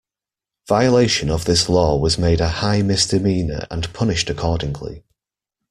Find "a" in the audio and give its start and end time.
2.41-2.49